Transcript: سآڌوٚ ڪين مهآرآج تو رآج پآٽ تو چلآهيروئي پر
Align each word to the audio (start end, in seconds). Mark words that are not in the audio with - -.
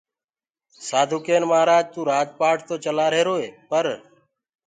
سآڌوٚ 0.87 1.23
ڪين 1.27 1.43
مهآرآج 1.49 1.85
تو 1.93 1.99
رآج 2.09 2.27
پآٽ 2.39 2.57
تو 2.67 2.75
چلآهيروئي 2.85 3.47
پر 3.69 3.85